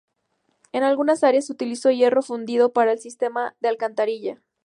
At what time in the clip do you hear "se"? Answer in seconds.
1.45-1.53